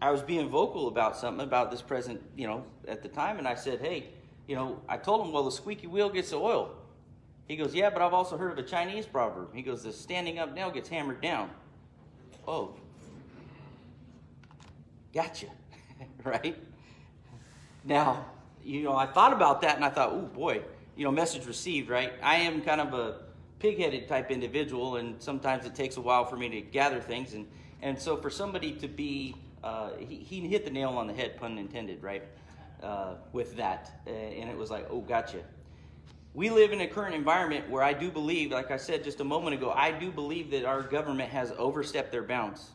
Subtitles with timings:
[0.00, 3.46] I was being vocal about something about this president, you know, at the time, and
[3.46, 4.06] I said, hey,
[4.46, 6.74] you know, I told him, well, the squeaky wheel gets the oil.
[7.46, 9.54] He goes, yeah, but I've also heard of a Chinese proverb.
[9.54, 11.50] He goes, the standing up nail gets hammered down.
[12.46, 12.74] Oh,
[15.12, 15.46] gotcha,
[16.24, 16.56] right?
[17.84, 18.24] Now,
[18.64, 20.62] you know, I thought about that and I thought, oh boy,
[20.96, 22.12] you know, message received, right?
[22.22, 23.20] I am kind of a
[23.58, 27.46] pig-headed type individual, and sometimes it takes a while for me to gather things, and
[27.82, 31.36] and so for somebody to be, uh, he, he hit the nail on the head,
[31.36, 32.22] pun intended, right?
[32.82, 35.40] Uh, with that, uh, and it was like, oh, gotcha.
[36.32, 39.24] We live in a current environment where I do believe, like I said just a
[39.24, 42.70] moment ago, I do believe that our government has overstepped their bounds.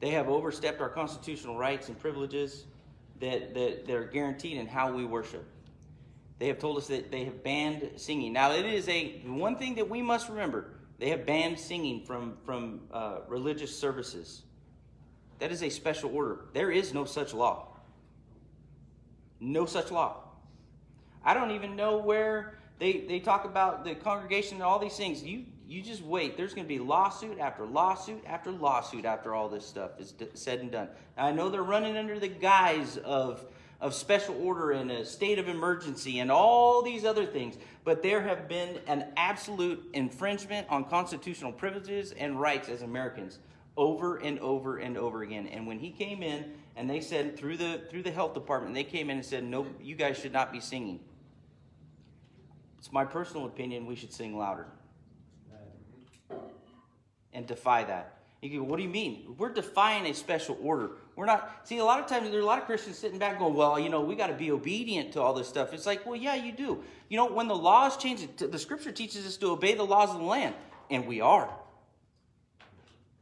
[0.00, 2.64] They have overstepped our constitutional rights and privileges
[3.20, 5.44] that, that they're guaranteed in how we worship.
[6.38, 8.32] They have told us that they have banned singing.
[8.32, 10.70] Now, it is a one thing that we must remember.
[10.98, 14.42] They have banned singing from, from uh, religious services.
[15.44, 16.38] That is a special order.
[16.54, 17.66] There is no such law.
[19.40, 20.22] No such law.
[21.22, 25.22] I don't even know where they, they talk about the congregation and all these things.
[25.22, 26.38] You, you just wait.
[26.38, 30.60] There's going to be lawsuit after lawsuit after lawsuit after all this stuff is said
[30.60, 30.88] and done.
[31.18, 33.44] Now, I know they're running under the guise of
[33.82, 37.58] of special order and a state of emergency and all these other things.
[37.84, 43.40] But there have been an absolute infringement on constitutional privileges and rights as Americans
[43.76, 45.46] over and over and over again.
[45.48, 48.84] And when he came in and they said through the through the health department, they
[48.84, 51.00] came in and said, No, you guys should not be singing.
[52.78, 54.66] It's my personal opinion we should sing louder.
[57.32, 58.18] And defy that.
[58.44, 59.34] You go, what do you mean?
[59.38, 60.90] We're defying a special order.
[61.16, 61.66] We're not.
[61.66, 63.80] See, a lot of times there are a lot of Christians sitting back going, well,
[63.80, 65.72] you know, we got to be obedient to all this stuff.
[65.72, 66.84] It's like, well, yeah, you do.
[67.08, 70.18] You know, when the laws change, the scripture teaches us to obey the laws of
[70.18, 70.54] the land,
[70.90, 71.48] and we are.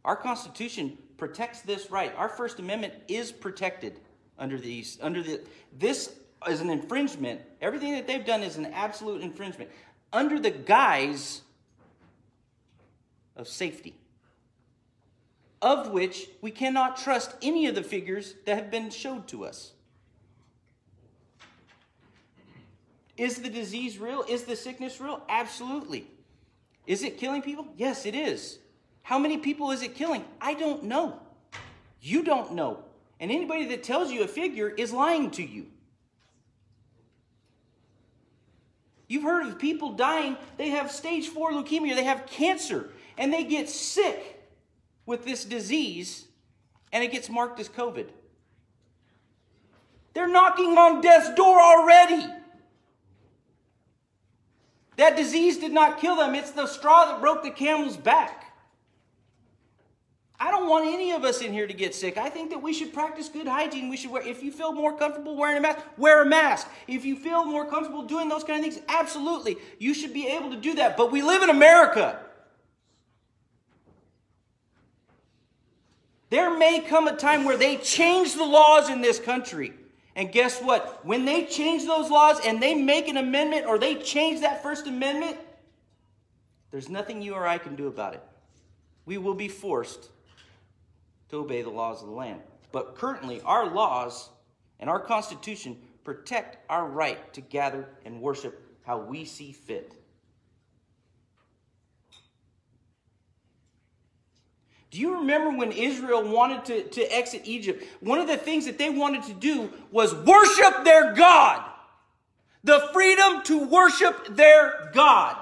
[0.05, 2.13] Our Constitution protects this right.
[2.17, 4.01] Our First Amendment is protected
[4.39, 4.99] under these.
[5.01, 5.41] Under the
[5.79, 6.15] this
[6.49, 7.41] is an infringement.
[7.61, 9.71] Everything that they've done is an absolute infringement
[10.13, 11.43] under the guise
[13.37, 13.95] of safety
[15.63, 19.73] of which we cannot trust any of the figures that have been showed to us.
[23.17, 24.25] Is the disease real?
[24.29, 25.23] Is the sickness real?
[25.29, 26.09] Absolutely.
[26.87, 27.69] Is it killing people?
[27.77, 28.59] Yes, it is.
[29.03, 30.25] How many people is it killing?
[30.41, 31.21] I don't know.
[32.01, 32.85] You don't know.
[33.21, 35.67] And anybody that tells you a figure is lying to you.
[39.09, 43.45] You've heard of people dying, they have stage four leukemia, they have cancer, and they
[43.45, 44.43] get sick
[45.05, 46.27] with this disease
[46.93, 48.09] and it gets marked as COVID.
[50.15, 52.27] They're knocking on death's door already.
[54.97, 58.52] That disease did not kill them, it's the straw that broke the camel's back.
[60.43, 62.19] I don't want any of us in here to get sick.
[62.19, 63.89] I think that we should practice good hygiene.
[63.89, 66.69] We should wear, if you feel more comfortable wearing a mask, wear a mask.
[66.89, 69.57] If you feel more comfortable doing those kind of things, absolutely.
[69.79, 70.97] You should be able to do that.
[70.97, 72.19] But we live in America.
[76.31, 79.73] There may come a time where they change the laws in this country.
[80.17, 81.07] And guess what?
[81.07, 84.89] When they change those laws and they make an amendment or they change that First
[84.89, 85.37] Amendment,
[86.73, 88.23] there's nothing you or I can do about it.
[89.07, 90.09] We will be forced
[91.33, 92.41] to obey the laws of the land.
[92.73, 94.29] But currently, our laws
[94.79, 99.95] and our Constitution protect our right to gather and worship how we see fit.
[104.91, 107.83] Do you remember when Israel wanted to, to exit Egypt?
[108.01, 111.65] One of the things that they wanted to do was worship their God.
[112.63, 115.42] The freedom to worship their God.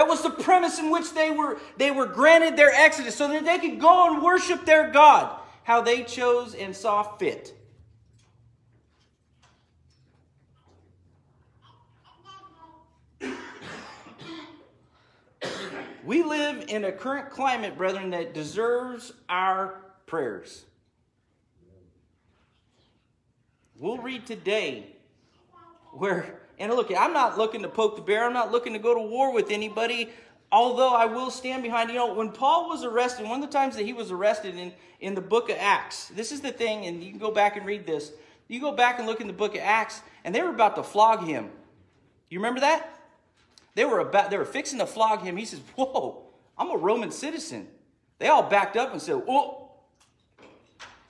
[0.00, 3.44] That was the premise in which they were, they were granted their exodus so that
[3.44, 7.54] they could go and worship their God how they chose and saw fit.
[16.02, 20.64] We live in a current climate, brethren, that deserves our prayers.
[23.78, 24.96] We'll read today
[25.92, 28.94] where, and look, I'm not looking to poke the bear, I'm not looking to go
[28.94, 30.10] to war with anybody,
[30.52, 31.88] although I will stand behind.
[31.88, 34.72] You know, when Paul was arrested, one of the times that he was arrested in,
[35.00, 37.64] in the book of Acts, this is the thing, and you can go back and
[37.64, 38.12] read this.
[38.46, 40.82] You go back and look in the book of Acts, and they were about to
[40.82, 41.50] flog him.
[42.28, 42.94] You remember that?
[43.74, 45.36] They were about they were fixing to flog him.
[45.36, 46.24] He says, Whoa,
[46.58, 47.68] I'm a Roman citizen.
[48.18, 49.59] They all backed up and said, Oh,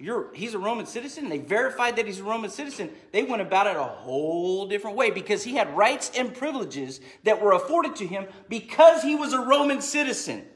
[0.01, 1.29] you're, he's a Roman citizen.
[1.29, 2.91] They verified that he's a Roman citizen.
[3.13, 7.43] They went about it a whole different way because he had rights and privileges that
[7.43, 10.47] were afforded to him because he was a Roman citizen.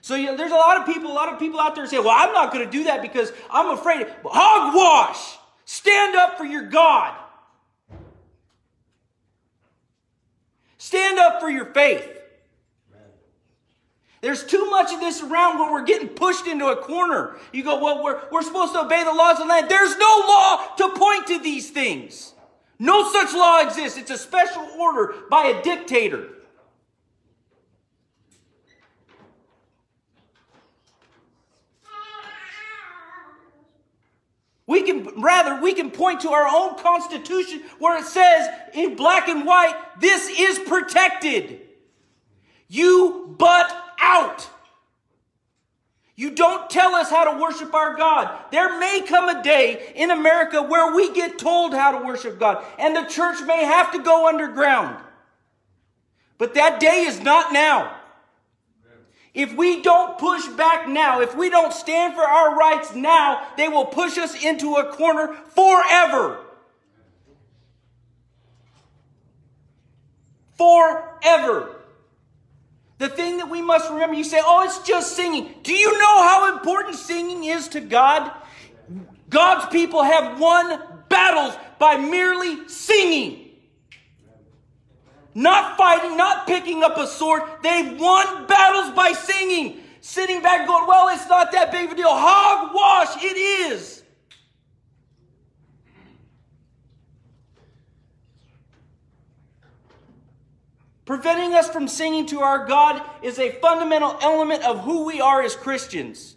[0.00, 1.98] So you know, there's a lot of people, a lot of people out there say,
[1.98, 5.38] "Well, I'm not going to do that because I'm afraid." Hogwash!
[5.64, 7.16] Stand up for your God.
[10.78, 12.17] Stand up for your faith.
[14.20, 17.36] There's too much of this around where we're getting pushed into a corner.
[17.52, 19.68] You go, well, we're, we're supposed to obey the laws of the land.
[19.68, 22.34] There's no law to point to these things.
[22.80, 23.98] No such law exists.
[23.98, 26.30] It's a special order by a dictator.
[34.66, 39.28] We can, rather, we can point to our own constitution where it says in black
[39.28, 41.60] and white, this is protected.
[42.68, 44.48] You butt out.
[46.16, 48.36] You don't tell us how to worship our God.
[48.50, 52.64] There may come a day in America where we get told how to worship God,
[52.76, 54.96] and the church may have to go underground.
[56.36, 57.94] But that day is not now.
[59.32, 63.68] If we don't push back now, if we don't stand for our rights now, they
[63.68, 66.40] will push us into a corner forever.
[70.56, 71.77] Forever.
[72.98, 75.54] The thing that we must remember, you say, oh, it's just singing.
[75.62, 78.32] Do you know how important singing is to God?
[79.30, 83.50] God's people have won battles by merely singing.
[85.34, 87.42] Not fighting, not picking up a sword.
[87.62, 89.80] They've won battles by singing.
[90.00, 92.08] Sitting back going, well, it's not that big of a deal.
[92.08, 93.97] Hogwash, it is.
[101.08, 105.40] Preventing us from singing to our God is a fundamental element of who we are
[105.40, 106.36] as Christians.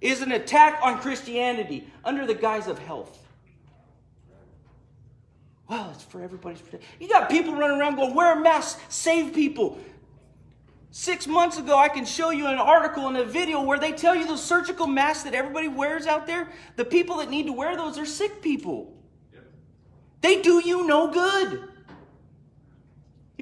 [0.00, 3.18] It is an attack on Christianity under the guise of health.
[5.68, 6.88] Well, it's for everybody's protection.
[7.00, 9.80] You got people running around going, wear a mask, save people.
[10.92, 14.14] Six months ago, I can show you an article and a video where they tell
[14.14, 17.76] you those surgical masks that everybody wears out there, the people that need to wear
[17.76, 18.96] those are sick people.
[19.32, 19.42] Yep.
[20.20, 21.71] They do you no good.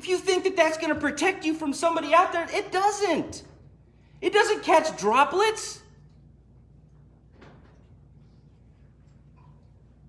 [0.01, 3.43] If you think that that's going to protect you from somebody out there, it doesn't.
[4.23, 5.83] It doesn't catch droplets.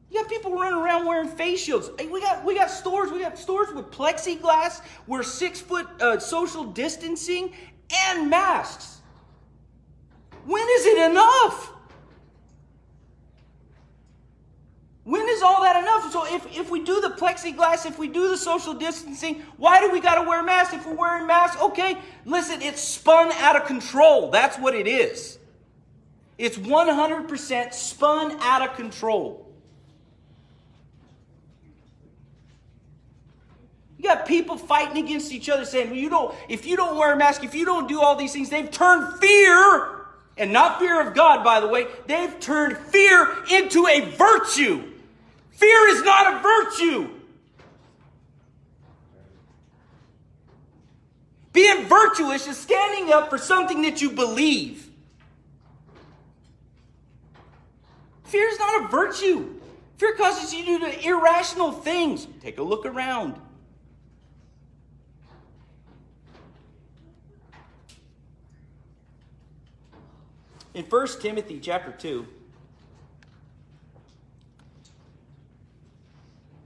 [0.10, 1.90] You got people running around wearing face shields.
[2.00, 3.12] We got we got stores.
[3.12, 7.54] We got stores with plexiglass, where six foot uh, social distancing,
[8.08, 9.02] and masks.
[10.46, 11.74] When is it enough?
[15.04, 16.12] When is all that enough?
[16.12, 19.92] So if, if we do the plexiglass, if we do the social distancing, why do
[19.92, 20.76] we got to wear masks?
[20.76, 24.30] If we're wearing masks, okay, listen, it's spun out of control.
[24.30, 25.40] That's what it is.
[26.38, 29.48] It's 100% spun out of control.
[33.98, 37.14] You got people fighting against each other saying, well, you don't, if you don't wear
[37.14, 40.06] a mask, if you don't do all these things, they've turned fear,
[40.38, 44.91] and not fear of God, by the way, they've turned fear into a virtue.
[45.62, 47.08] Fear is not a virtue.
[51.54, 54.90] Being virtuous is standing up for something that you believe.
[58.24, 59.54] Fear is not a virtue.
[59.98, 62.26] Fear causes you to do irrational things.
[62.42, 63.40] Take a look around.
[70.74, 72.26] In 1 Timothy chapter 2,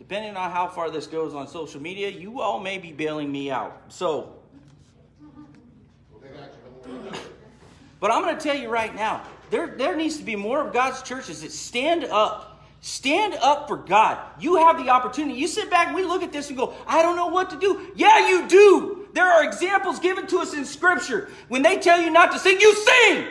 [0.08, 3.50] depending on how far this goes on social media, you all may be bailing me
[3.50, 3.82] out.
[3.88, 4.36] So,
[8.00, 10.72] but I'm going to tell you right now, there, there needs to be more of
[10.74, 12.52] God's churches that stand up.
[12.82, 14.20] Stand up for God.
[14.40, 15.40] You have the opportunity.
[15.40, 17.60] You sit back and we look at this and go, I don't know what to
[17.60, 17.92] do.
[17.96, 19.08] Yeah, you do.
[19.14, 21.30] There are examples given to us in Scripture.
[21.48, 23.28] When they tell you not to sing, you sing.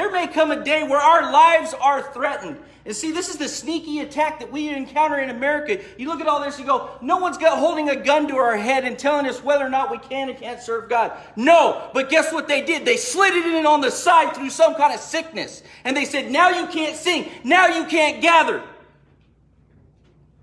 [0.00, 2.56] There may come a day where our lives are threatened.
[2.86, 5.78] And see, this is the sneaky attack that we encounter in America.
[5.98, 8.56] You look at all this, you go, no one's got holding a gun to our
[8.56, 11.12] head and telling us whether or not we can and can't serve God.
[11.36, 12.86] No, but guess what they did?
[12.86, 15.62] They slid it in on the side through some kind of sickness.
[15.84, 17.28] And they said, now you can't sing.
[17.44, 18.62] Now you can't gather.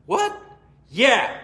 [0.05, 0.39] What?
[0.91, 1.35] Yeah.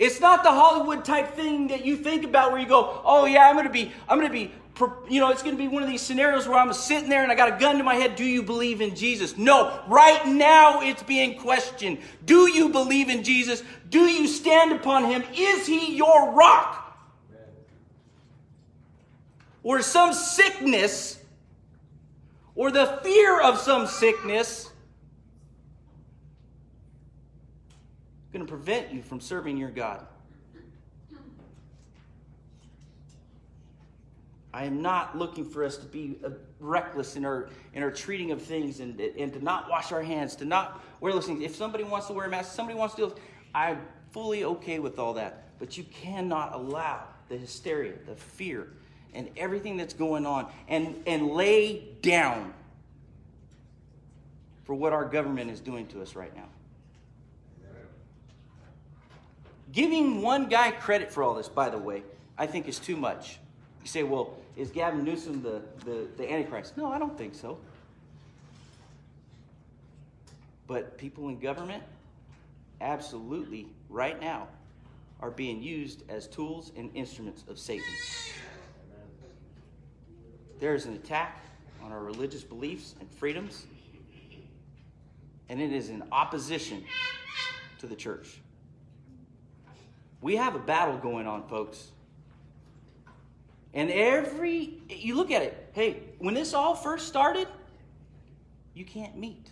[0.00, 3.48] It's not the Hollywood type thing that you think about where you go, oh yeah,
[3.48, 4.52] I'm gonna be, I'm gonna be
[5.08, 7.30] you know, it's going to be one of these scenarios where I'm sitting there and
[7.30, 8.16] I got a gun to my head.
[8.16, 9.36] Do you believe in Jesus?
[9.36, 9.80] No.
[9.86, 11.98] Right now, it's being questioned.
[12.24, 13.62] Do you believe in Jesus?
[13.88, 15.22] Do you stand upon him?
[15.34, 16.80] Is he your rock?
[19.62, 21.18] Or some sickness,
[22.54, 24.70] or the fear of some sickness,
[28.34, 30.04] going to prevent you from serving your God?
[34.54, 36.30] I am not looking for us to be uh,
[36.60, 40.36] reckless in our in our treating of things and, and to not wash our hands,
[40.36, 41.42] to not wear those things.
[41.42, 43.14] If somebody wants to wear a mask, somebody wants to do
[43.52, 43.80] I'm
[44.12, 45.58] fully okay with all that.
[45.58, 48.68] But you cannot allow the hysteria, the fear,
[49.12, 52.54] and everything that's going on and, and lay down
[54.62, 56.48] for what our government is doing to us right now.
[59.72, 62.04] Giving one guy credit for all this, by the way,
[62.38, 63.38] I think is too much.
[63.84, 66.78] You say, well, is Gavin Newsom the, the, the Antichrist?
[66.78, 67.58] No, I don't think so.
[70.66, 71.82] But people in government,
[72.80, 74.48] absolutely, right now,
[75.20, 77.84] are being used as tools and instruments of Satan.
[80.60, 81.44] There is an attack
[81.82, 83.66] on our religious beliefs and freedoms,
[85.50, 86.84] and it is in opposition
[87.80, 88.38] to the church.
[90.22, 91.90] We have a battle going on, folks.
[93.74, 97.48] And every, you look at it, hey, when this all first started,
[98.72, 99.50] you can't meet.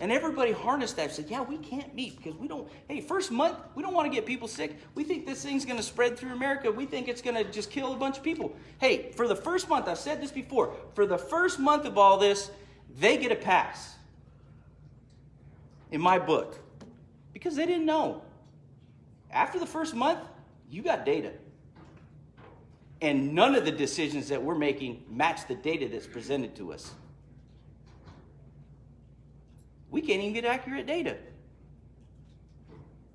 [0.00, 3.56] And everybody harnessed that said, yeah, we can't meet because we don't, hey, first month,
[3.74, 4.76] we don't want to get people sick.
[4.94, 6.72] We think this thing's going to spread through America.
[6.72, 8.56] We think it's going to just kill a bunch of people.
[8.80, 12.16] Hey, for the first month, I've said this before, for the first month of all
[12.18, 12.50] this,
[12.98, 13.94] they get a pass
[15.90, 16.58] in my book
[17.32, 18.22] because they didn't know.
[19.30, 20.20] After the first month,
[20.70, 21.32] you got data.
[23.00, 26.92] And none of the decisions that we're making match the data that's presented to us.
[29.90, 31.16] We can't even get accurate data.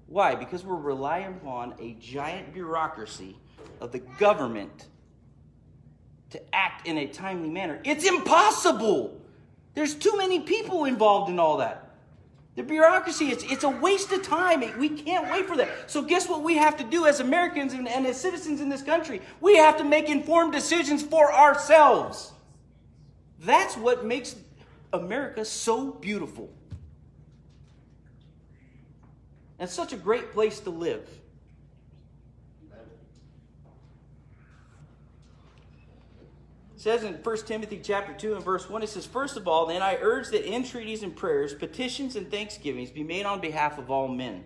[0.08, 0.36] Why?
[0.36, 3.38] Because we're relying upon a giant bureaucracy
[3.80, 4.88] of the government
[6.32, 7.80] to act in a timely manner.
[7.84, 9.22] It's impossible.
[9.74, 11.85] There's too many people involved in all that.
[12.55, 14.63] The bureaucracy, it's, it's a waste of time.
[14.79, 15.91] We can't wait for that.
[15.91, 18.81] So, guess what we have to do as Americans and, and as citizens in this
[18.81, 19.21] country?
[19.41, 22.31] We have to make informed decisions for ourselves.
[23.41, 24.35] That's what makes
[24.93, 26.50] America so beautiful.
[29.59, 31.09] And such a great place to live.
[36.86, 39.82] Says in 1 Timothy chapter 2 and verse 1, it says, First of all, then
[39.82, 44.08] I urge that entreaties and prayers, petitions and thanksgivings be made on behalf of all
[44.08, 44.44] men,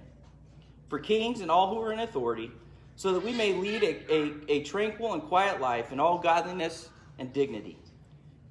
[0.87, 2.49] for kings and all who are in authority,
[2.95, 6.87] so that we may lead a, a, a tranquil and quiet life in all godliness
[7.17, 7.77] and dignity.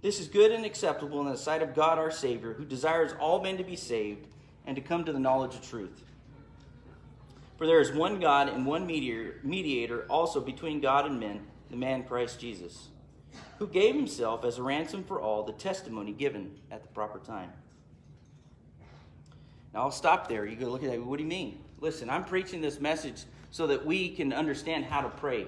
[0.02, 3.42] This is good and acceptable in the sight of God our Savior, who desires all
[3.42, 4.26] men to be saved
[4.66, 6.04] and to come to the knowledge of truth.
[7.56, 11.76] For there is one God and one mediator, mediator also between God and men, the
[11.78, 12.88] man Christ Jesus,
[13.58, 17.52] who gave himself as a ransom for all, the testimony given at the proper time.
[19.74, 20.46] Now I'll stop there.
[20.46, 21.02] You go look at that.
[21.02, 21.58] What do you mean?
[21.80, 25.46] Listen, I'm preaching this message so that we can understand how to pray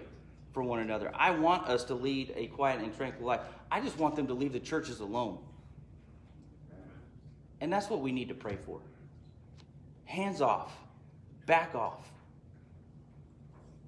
[0.53, 1.13] for one another.
[1.15, 3.41] I want us to lead a quiet and tranquil life.
[3.71, 5.39] I just want them to leave the churches alone.
[7.61, 8.81] And that's what we need to pray for.
[10.05, 10.73] Hands off.
[11.47, 12.11] Back off.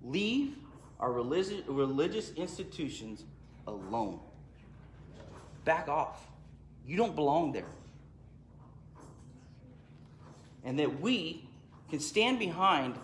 [0.05, 0.57] Leave
[1.00, 3.25] our religious, institutions
[3.66, 4.21] alone.
[5.64, 6.26] Back off.
[6.87, 7.64] You don't belong there.
[10.64, 11.49] And that we
[11.90, 12.97] can stand behind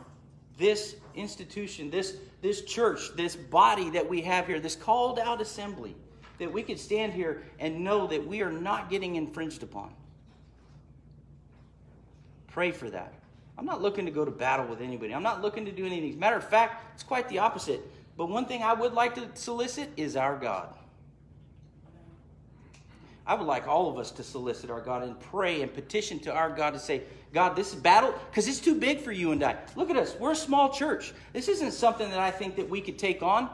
[0.58, 5.94] this institution, this, this church, this body that we have here, this called out assembly,
[6.38, 9.92] that we could stand here and know that we are not getting infringed upon.
[12.48, 13.12] Pray for that.
[13.56, 15.12] I'm not looking to go to battle with anybody.
[15.12, 16.18] I'm not looking to do anything.
[16.18, 17.80] Matter of fact, it's quite the opposite.
[18.18, 20.75] But one thing I would like to solicit is our God.
[23.25, 26.32] I would like all of us to solicit our God and pray and petition to
[26.32, 29.44] our God to say, God, this is battle, because it's too big for you and
[29.44, 29.56] I.
[29.76, 30.16] Look at us.
[30.18, 31.12] We're a small church.
[31.32, 33.50] This isn't something that I think that we could take on.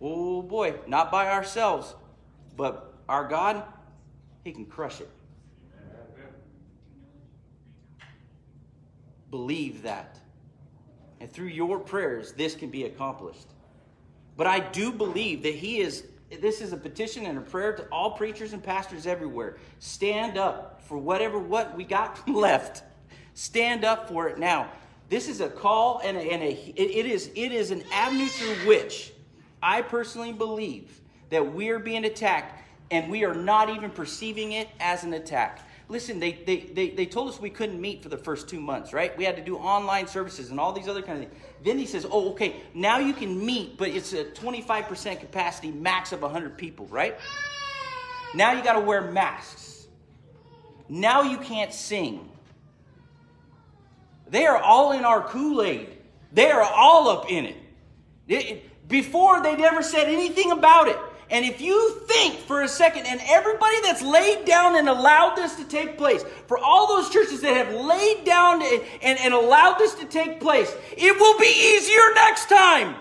[0.00, 1.94] Oh boy, not by ourselves.
[2.56, 3.64] But our God,
[4.44, 5.10] He can crush it.
[9.30, 10.18] Believe that.
[11.20, 13.48] And through your prayers, this can be accomplished.
[14.40, 16.04] But I do believe that He is,
[16.40, 19.58] this is a petition and a prayer to all preachers and pastors everywhere.
[19.80, 22.82] Stand up for whatever what we got left.
[23.34, 24.72] Stand up for it now.
[25.10, 28.28] This is a call and a, and a it, it is it is an avenue
[28.28, 29.12] through which
[29.62, 34.68] I personally believe that we are being attacked and we are not even perceiving it
[34.80, 38.16] as an attack listen, they, they, they, they told us we couldn't meet for the
[38.16, 39.16] first two months, right?
[39.18, 41.42] We had to do online services and all these other kind of things.
[41.64, 46.12] Then he says, oh, okay, now you can meet, but it's a 25% capacity, max
[46.12, 47.18] of 100 people, right?
[48.34, 49.88] Now you got to wear masks.
[50.88, 52.30] Now you can't sing.
[54.28, 55.88] They are all in our Kool Aid.
[56.32, 57.56] They are all up in it.
[58.28, 58.88] it.
[58.88, 60.98] Before, they never said anything about it.
[61.30, 65.54] And if you think for a second, and everybody that's laid down and allowed this
[65.56, 69.94] to take place, for all those churches that have laid down and, and, allowed this
[69.94, 72.96] to take place, it will be easier next time.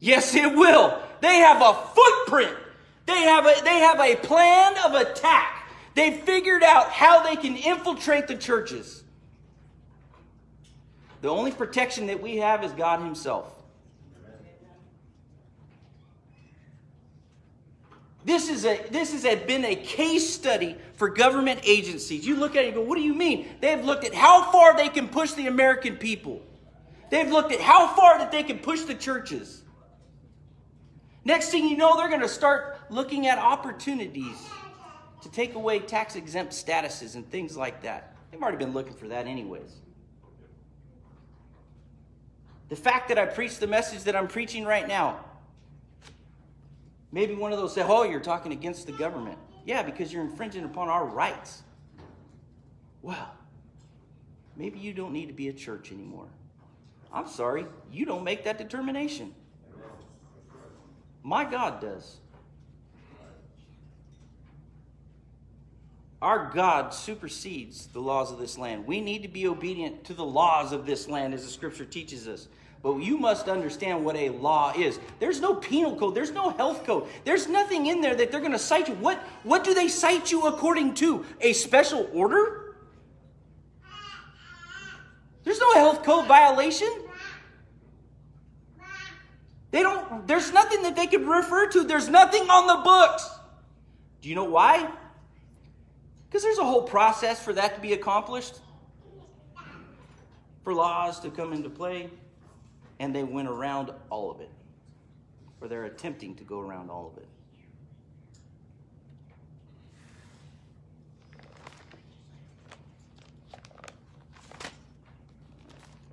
[0.00, 0.98] Yes, it will.
[1.20, 2.56] They have a footprint.
[3.06, 5.68] They have a, they have a plan of attack.
[5.94, 9.04] They've figured out how they can infiltrate the churches.
[11.20, 13.50] The only protection that we have is God Himself.
[18.24, 22.26] This is a this has been a case study for government agencies.
[22.26, 23.46] You look at it and go, what do you mean?
[23.60, 26.40] They've looked at how far they can push the American people.
[27.10, 29.62] They've looked at how far that they can push the churches.
[31.24, 34.36] Next thing you know, they're going to start looking at opportunities
[35.22, 38.14] to take away tax exempt statuses and things like that.
[38.30, 39.80] They've already been looking for that, anyways.
[42.68, 45.20] The fact that I preach the message that I'm preaching right now,
[47.14, 49.38] maybe one of those say, Oh, you're talking against the government.
[49.64, 51.62] Yeah, because you're infringing upon our rights.
[53.00, 53.30] Well,
[54.56, 56.26] maybe you don't need to be a church anymore.
[57.12, 59.32] I'm sorry, you don't make that determination.
[61.22, 62.18] My God does.
[66.20, 68.86] Our God supersedes the laws of this land.
[68.86, 72.26] We need to be obedient to the laws of this land, as the scripture teaches
[72.26, 72.48] us.
[72.84, 75.00] But you must understand what a law is.
[75.18, 78.52] There's no penal code, there's no health code, there's nothing in there that they're going
[78.52, 78.94] to cite you.
[78.96, 81.24] What, what do they cite you according to?
[81.40, 82.76] A special order?
[85.44, 86.90] There's no health code violation.
[89.70, 91.84] They don't, there's nothing that they could refer to.
[91.84, 93.30] There's nothing on the books.
[94.20, 94.90] Do you know why?
[96.28, 98.60] Because there's a whole process for that to be accomplished,
[100.64, 102.10] for laws to come into play,
[102.98, 104.50] and they went around all of it,
[105.60, 107.28] or they're attempting to go around all of it.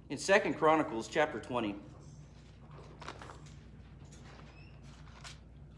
[0.10, 1.76] In Second Chronicles chapter 20,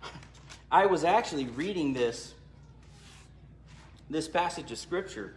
[0.71, 2.33] I was actually reading this
[4.09, 5.35] this passage of scripture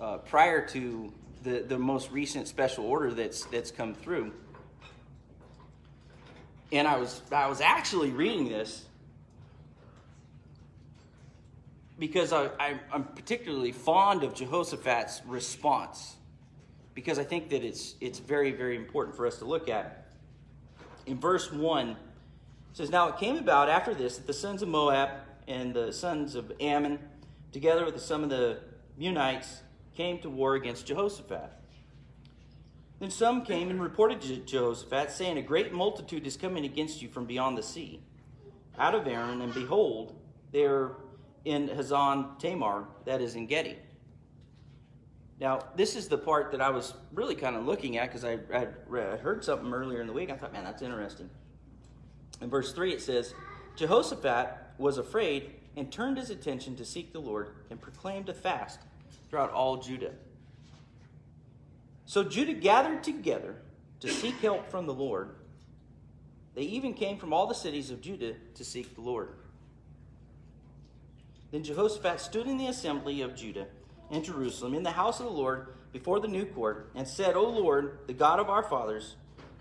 [0.00, 1.12] uh, prior to
[1.42, 4.32] the, the most recent special order that's that's come through.
[6.72, 8.84] And I was I was actually reading this
[11.98, 16.16] because I, I, I'm particularly fond of Jehoshaphat's response
[16.94, 20.06] because I think that it's it's very very important for us to look at.
[21.06, 21.96] In verse one
[22.70, 25.10] it says, Now it came about after this that the sons of Moab
[25.48, 26.98] and the sons of Ammon,
[27.52, 28.58] together with some of the
[28.98, 29.60] Meunites,
[29.96, 31.50] came to war against Jehoshaphat.
[33.00, 37.08] Then some came and reported to Jehoshaphat, saying, A great multitude is coming against you
[37.08, 38.02] from beyond the sea,
[38.78, 40.14] out of Aram, and behold,
[40.52, 40.96] they are
[41.46, 43.78] in Hazan Tamar, that is Engedi.
[45.40, 48.38] Now, this is the part that I was really kind of looking at because I,
[48.52, 48.66] I
[49.16, 50.30] heard something earlier in the week.
[50.30, 51.30] I thought, man, that's interesting.
[52.42, 53.32] In verse 3, it says,
[53.76, 58.80] Jehoshaphat was afraid and turned his attention to seek the Lord and proclaimed a fast
[59.30, 60.12] throughout all Judah.
[62.10, 63.54] So Judah gathered together
[64.00, 65.36] to seek help from the Lord.
[66.56, 69.28] They even came from all the cities of Judah to seek the Lord.
[71.52, 73.68] Then Jehoshaphat stood in the assembly of Judah
[74.10, 77.48] and Jerusalem in the house of the Lord before the new court and said, O
[77.48, 79.14] Lord, the God of our fathers,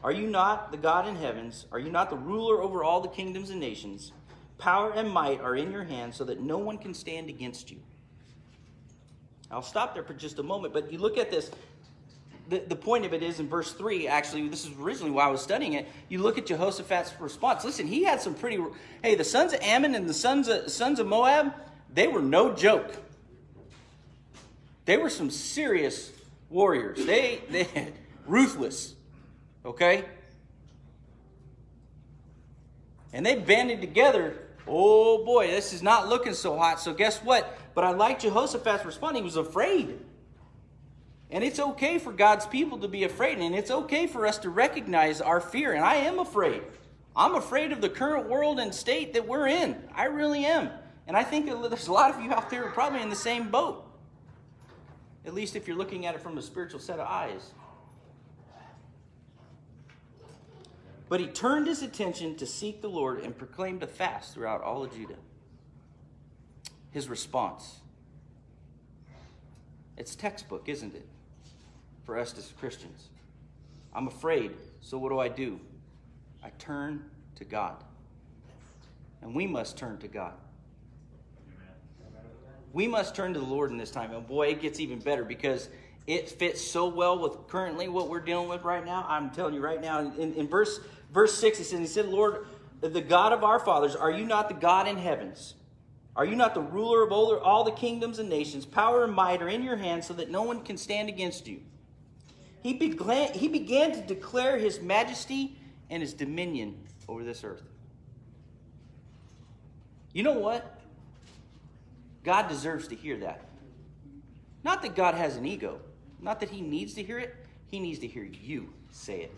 [0.03, 1.67] are you not the God in heavens?
[1.71, 4.11] Are you not the ruler over all the kingdoms and nations?
[4.57, 7.77] Power and might are in your hands so that no one can stand against you.
[9.51, 11.51] I'll stop there for just a moment, but you look at this.
[12.49, 15.27] The, the point of it is in verse 3, actually, this is originally why I
[15.27, 15.87] was studying it.
[16.09, 17.63] You look at Jehoshaphat's response.
[17.63, 18.59] Listen, he had some pretty.
[19.03, 21.53] Hey, the sons of Ammon and the sons of, sons of Moab,
[21.93, 22.91] they were no joke.
[24.85, 26.11] They were some serious
[26.49, 27.05] warriors.
[27.05, 27.93] They, they had
[28.25, 28.95] ruthless.
[29.63, 30.05] Okay?
[33.13, 34.33] And they banded together.
[34.67, 36.79] Oh boy, this is not looking so hot.
[36.79, 37.55] So guess what?
[37.75, 39.17] But I like Jehoshaphat's response.
[39.17, 39.99] He was afraid.
[41.31, 43.37] And it's okay for God's people to be afraid.
[43.37, 45.73] And it's okay for us to recognize our fear.
[45.73, 46.63] And I am afraid.
[47.15, 49.77] I'm afraid of the current world and state that we're in.
[49.93, 50.69] I really am.
[51.07, 53.85] And I think there's a lot of you out there probably in the same boat.
[55.25, 57.51] At least if you're looking at it from a spiritual set of eyes.
[61.09, 64.83] But he turned his attention to seek the Lord and proclaimed a fast throughout all
[64.83, 65.17] of Judah.
[66.91, 67.79] His response.
[69.97, 71.05] It's textbook, isn't it?
[72.09, 73.09] For us as Christians.
[73.93, 75.59] I'm afraid, so what do I do?
[76.43, 77.83] I turn to God.
[79.21, 80.33] And we must turn to God.
[82.73, 84.11] We must turn to the Lord in this time.
[84.11, 85.69] And boy, it gets even better because
[86.07, 89.05] it fits so well with currently what we're dealing with right now.
[89.07, 90.79] I'm telling you right now, in, in verse
[91.13, 92.47] verse 6, it says, He said, Lord,
[92.81, 95.53] the God of our fathers, are you not the God in heavens?
[96.15, 98.65] Are you not the ruler of all, all the kingdoms and nations?
[98.65, 101.59] Power and might are in your hands so that no one can stand against you.
[102.61, 105.57] He began, he began to declare his majesty
[105.89, 107.63] and his dominion over this earth.
[110.13, 110.79] You know what?
[112.23, 113.45] God deserves to hear that.
[114.63, 115.79] Not that God has an ego,
[116.21, 117.35] not that he needs to hear it,
[117.67, 119.33] he needs to hear you say it.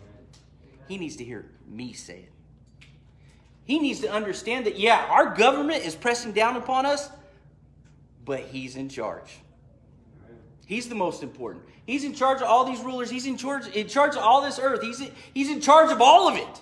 [0.88, 2.32] He needs to hear me say it.
[3.64, 7.08] He needs to understand that, yeah, our government is pressing down upon us,
[8.24, 9.38] but he's in charge.
[10.66, 11.64] He's the most important.
[11.86, 13.10] He's in charge of all these rulers.
[13.10, 14.82] He's in charge, in charge of all this earth.
[14.82, 15.02] He's,
[15.34, 16.60] he's in charge of all of it.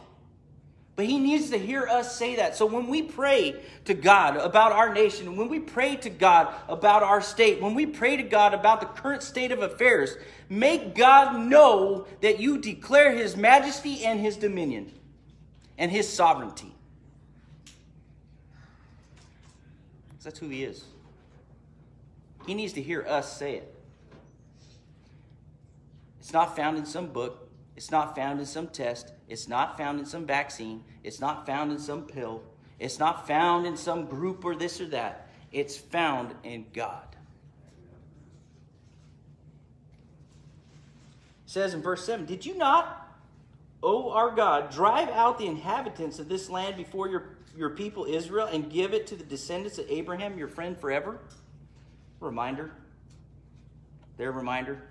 [0.96, 2.56] But he needs to hear us say that.
[2.56, 7.02] So when we pray to God about our nation, when we pray to God about
[7.02, 10.16] our state, when we pray to God about the current state of affairs,
[10.48, 14.92] make God know that you declare his majesty and his dominion
[15.78, 16.74] and his sovereignty.
[20.22, 20.84] That's who he is.
[22.46, 23.74] He needs to hear us say it.
[26.20, 27.48] It's not found in some book.
[27.76, 29.12] It's not found in some test.
[29.28, 30.84] It's not found in some vaccine.
[31.02, 32.42] It's not found in some pill.
[32.78, 35.28] It's not found in some group or this or that.
[35.50, 37.06] It's found in God.
[41.46, 43.08] It says in verse 7 Did you not,
[43.82, 48.46] O our God, drive out the inhabitants of this land before your, your people Israel
[48.46, 51.18] and give it to the descendants of Abraham, your friend, forever?
[52.20, 52.72] Reminder.
[54.18, 54.89] Their reminder.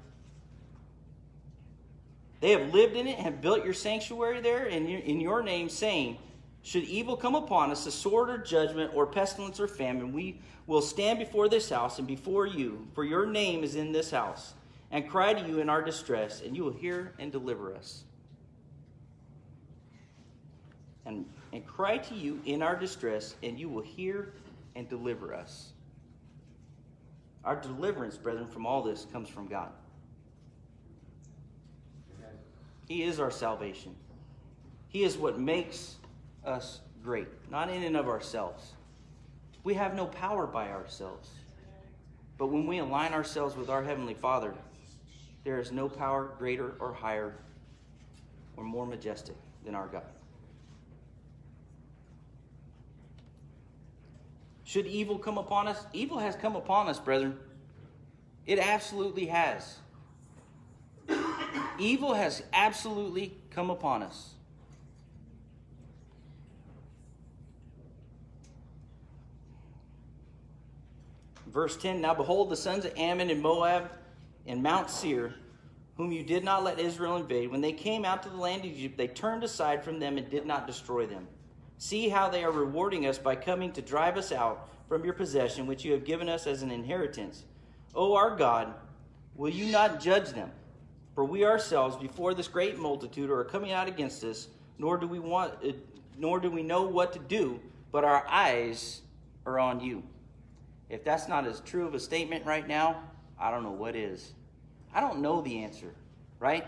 [2.40, 5.44] They have lived in it and have built your sanctuary there in your, in your
[5.44, 6.18] name, saying,
[6.62, 10.82] Should evil come upon us, a sword or judgment or pestilence or famine, we will
[10.82, 14.54] stand before this house and before you, for your name is in this house,
[14.92, 18.04] and cry to you in our distress, and you will hear and deliver us.
[21.06, 24.34] And, and cry to you in our distress, and you will hear
[24.76, 25.72] and deliver us.
[27.44, 29.72] Our deliverance, brethren, from all this comes from God.
[32.90, 33.96] He is our salvation.
[34.88, 35.96] He is what makes
[36.44, 38.74] us great, not in and of ourselves.
[39.64, 41.30] We have no power by ourselves.
[42.40, 44.56] But when we align ourselves with our Heavenly Father,
[45.44, 47.36] there is no power greater or higher
[48.58, 50.04] or more majestic than our God.
[54.64, 55.86] Should evil come upon us?
[55.94, 57.38] Evil has come upon us, brethren.
[58.48, 59.78] It absolutely has.
[61.78, 64.34] Evil has absolutely come upon us.
[71.48, 73.92] Verse 10 Now behold, the sons of Ammon and Moab
[74.46, 75.34] and Mount Seir,
[75.98, 78.72] whom you did not let Israel invade, when they came out to the land of
[78.72, 81.28] Egypt, they turned aside from them and did not destroy them.
[81.78, 85.66] See how they are rewarding us by coming to drive us out from your possession,
[85.66, 87.46] which you have given us as an inheritance.
[87.96, 88.74] O our God,
[89.36, 90.52] will you not judge them?
[91.16, 95.20] For we ourselves, before this great multitude, are coming out against us, nor do we
[95.20, 95.72] want, uh,
[96.18, 97.60] nor do we know what to do,
[97.92, 99.02] but our eyes
[99.46, 100.04] are on you.
[100.90, 103.04] If that's not as true of a statement right now,
[103.40, 104.34] I don't know what is.
[104.94, 105.94] I don't know the answer,
[106.40, 106.66] right?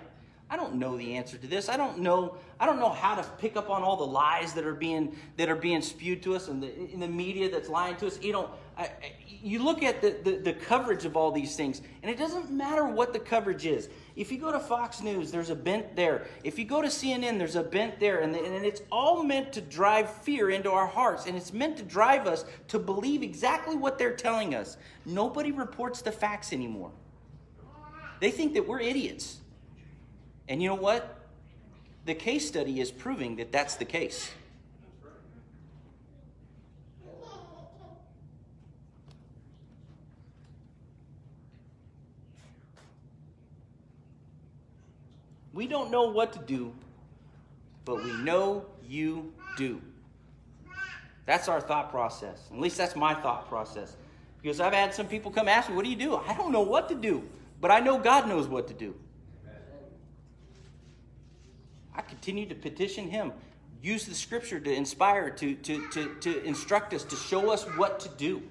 [0.49, 1.69] I don't know the answer to this.
[1.69, 2.35] I don't know.
[2.59, 5.49] I don't know how to pick up on all the lies that are being that
[5.49, 8.21] are being spewed to us and the, in the media that's lying to us.
[8.21, 8.89] You know, I,
[9.29, 12.85] you look at the, the, the coverage of all these things, and it doesn't matter
[12.85, 13.87] what the coverage is.
[14.15, 16.25] If you go to Fox News, there's a bent there.
[16.43, 18.19] If you go to CNN, there's a bent there.
[18.19, 21.25] And, and it's all meant to drive fear into our hearts.
[21.25, 24.77] And it's meant to drive us to believe exactly what they're telling us.
[25.05, 26.91] Nobody reports the facts anymore.
[28.19, 29.37] They think that we're idiots.
[30.47, 31.17] And you know what?
[32.05, 34.31] The case study is proving that that's the case.
[45.53, 46.73] We don't know what to do,
[47.85, 49.81] but we know you do.
[51.25, 52.39] That's our thought process.
[52.51, 53.95] At least that's my thought process.
[54.41, 56.15] Because I've had some people come ask me, What do you do?
[56.15, 57.27] I don't know what to do,
[57.59, 58.95] but I know God knows what to do.
[61.93, 63.33] I continue to petition him.
[63.81, 67.99] Use the scripture to inspire, to, to, to, to instruct us, to show us what
[68.01, 68.41] to do.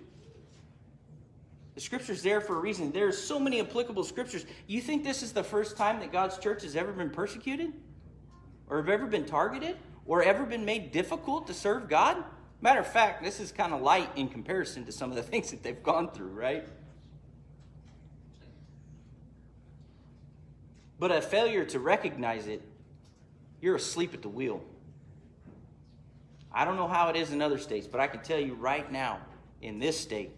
[1.75, 2.91] The scripture's there for a reason.
[2.91, 4.45] There's so many applicable scriptures.
[4.67, 7.73] You think this is the first time that God's church has ever been persecuted?
[8.69, 9.77] Or have ever been targeted?
[10.07, 12.25] Or ever been made difficult to serve God?
[12.61, 15.51] Matter of fact, this is kind of light in comparison to some of the things
[15.51, 16.67] that they've gone through, right?
[20.99, 22.63] But a failure to recognize it,
[23.63, 24.63] you're asleep at the wheel.
[26.53, 28.91] I don't know how it is in other states, but I can tell you right
[28.91, 29.21] now,
[29.63, 30.31] in this state,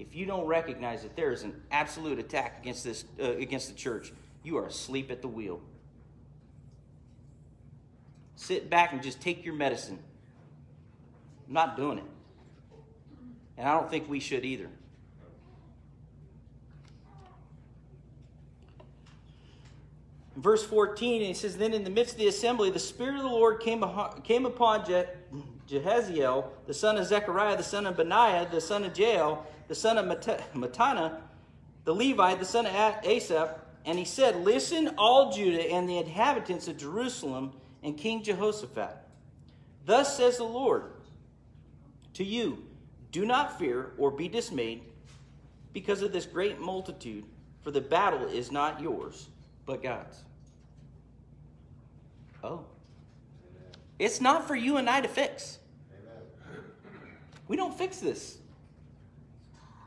[0.00, 3.74] if you don't recognize that there is an absolute attack against this uh, against the
[3.74, 5.60] church, you are asleep at the wheel.
[8.36, 9.98] Sit back and just take your medicine.
[11.46, 12.04] I'm not doing it.
[13.58, 14.70] And I don't think we should either.
[20.40, 23.28] verse 14, he says, Then in the midst of the assembly, the Spirit of the
[23.28, 23.84] Lord came,
[24.24, 25.06] came upon Je-
[25.68, 29.98] Jehaziel, the son of Zechariah, the son of Benaiah, the son of Jael, the son
[29.98, 31.20] of Mat- Matana,
[31.84, 33.50] the Levite, the son of Asaph,
[33.86, 37.52] and he said, Listen, all Judah and the inhabitants of Jerusalem
[37.84, 38.96] and King Jehoshaphat.
[39.86, 40.90] Thus says the Lord
[42.14, 42.64] to you,
[43.12, 44.82] Do not fear or be dismayed
[45.72, 47.22] because of this great multitude,
[47.62, 49.28] for the battle is not yours,
[49.66, 50.24] but God's.
[52.42, 52.64] Oh.
[54.00, 55.60] It's not for you and I to fix.
[57.46, 58.38] We don't fix this.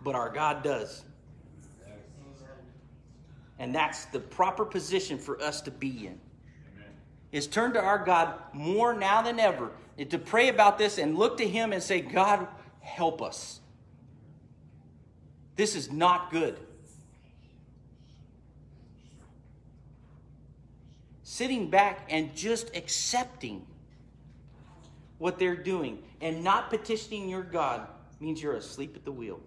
[0.03, 1.03] But our God does.
[3.59, 6.19] And that's the proper position for us to be in.
[7.31, 11.17] Is turn to our God more now than ever and to pray about this and
[11.17, 12.47] look to Him and say, God,
[12.81, 13.59] help us.
[15.55, 16.59] This is not good.
[21.23, 23.65] Sitting back and just accepting
[25.17, 27.87] what they're doing and not petitioning your God
[28.19, 29.39] means you're asleep at the wheel.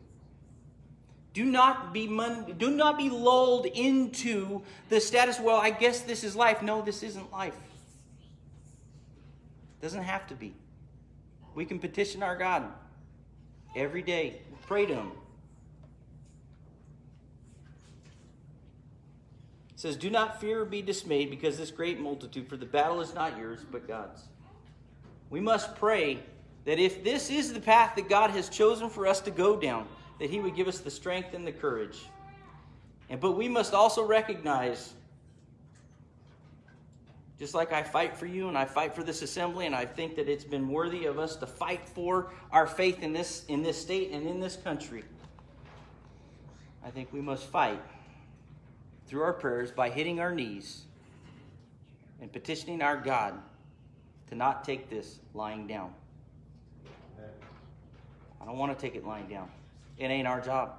[1.37, 5.38] Do not be do not be lulled into the status.
[5.38, 6.62] Well, I guess this is life.
[6.62, 7.55] No, this isn't life.
[9.83, 10.55] Doesn't have to be.
[11.55, 12.64] We can petition our God
[13.77, 14.40] every day.
[14.66, 15.12] Pray to Him.
[19.75, 23.03] It says, "Do not fear or be dismayed, because this great multitude, for the battle
[23.03, 24.22] is not yours, but God's."
[25.29, 26.20] We must pray
[26.64, 29.87] that if this is the path that God has chosen for us to go down,
[30.18, 31.98] that He would give us the strength and the courage.
[33.09, 34.92] And but we must also recognize,
[37.38, 40.16] just like I fight for you and I fight for this assembly, and I think
[40.16, 43.81] that it's been worthy of us to fight for our faith in this in this
[43.81, 45.05] state and in this country.
[46.85, 47.81] I think we must fight
[49.07, 50.83] through our prayers by hitting our knees
[52.20, 53.35] and petitioning our God
[54.29, 55.92] to not take this lying down.
[58.40, 59.48] I don't want to take it lying down.
[59.98, 60.72] It ain't our job.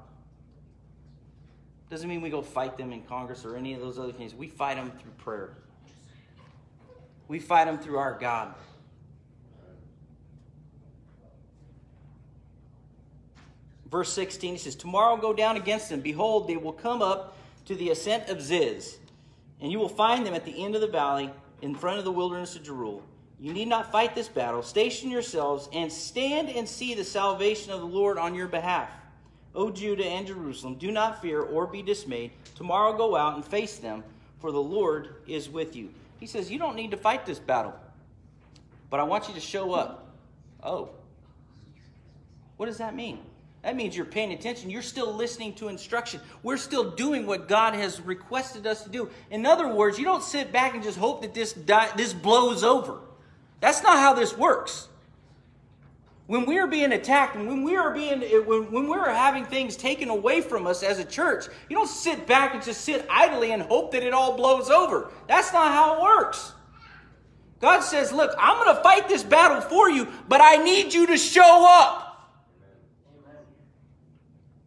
[1.89, 4.35] Doesn't mean we go fight them in Congress or any of those other things.
[4.35, 5.53] We fight them through prayer.
[7.27, 8.53] We fight them through our God.
[13.89, 16.01] Verse 16, he says, Tomorrow go down against them.
[16.01, 18.97] Behold, they will come up to the ascent of Ziz,
[19.61, 22.11] and you will find them at the end of the valley in front of the
[22.11, 23.01] wilderness of Jeruel.
[23.39, 24.61] You need not fight this battle.
[24.61, 28.89] Station yourselves and stand and see the salvation of the Lord on your behalf.
[29.57, 32.31] O Judah and Jerusalem, do not fear or be dismayed.
[32.55, 34.03] Tomorrow go out and face them,
[34.39, 35.89] for the Lord is with you.
[36.19, 37.73] He says, You don't need to fight this battle,
[38.91, 40.13] but I want you to show up.
[40.63, 40.89] Oh.
[42.57, 43.19] What does that mean?
[43.63, 44.69] That means you're paying attention.
[44.69, 46.21] You're still listening to instruction.
[46.43, 49.09] We're still doing what God has requested us to do.
[49.31, 52.63] In other words, you don't sit back and just hope that this, die, this blows
[52.63, 52.99] over.
[53.59, 54.87] That's not how this works.
[56.27, 59.13] When we are being attacked and when we are being eh, when, when we are
[59.13, 62.81] having things taken away from us as a church, you don't sit back and just
[62.81, 65.09] sit idly and hope that it all blows over.
[65.27, 66.53] That's not how it works.
[67.61, 71.07] God says, Look, I'm going to fight this battle for you, but I need you
[71.07, 72.03] to show up.